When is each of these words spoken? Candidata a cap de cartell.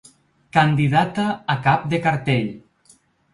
Candidata 0.57 1.25
a 1.55 1.59
cap 1.67 1.85
de 1.93 2.01
cartell. 2.07 2.49